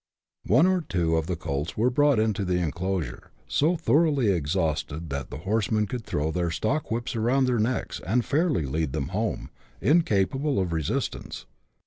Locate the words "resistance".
10.73-11.45